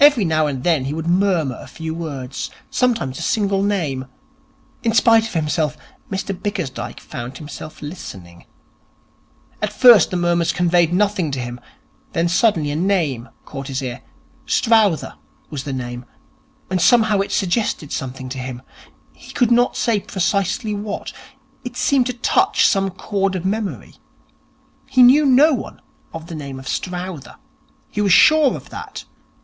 [0.00, 4.06] Every now and then he would murmur a few words, sometimes a single name.
[4.82, 5.76] In spite of himself,
[6.10, 8.44] Mr Bickersdyke found himself listening.
[9.62, 11.60] At first the murmurs conveyed nothing to him.
[12.12, 14.02] Then suddenly a name caught his ear.
[14.46, 15.14] Strowther
[15.48, 16.06] was the name,
[16.68, 18.62] and somehow it suggested something to him.
[19.12, 21.12] He could not say precisely what.
[21.62, 23.94] It seemed to touch some chord of memory.
[24.86, 25.80] He knew no one
[26.12, 27.36] of the name of Strowther.
[27.88, 29.04] He was sure of that.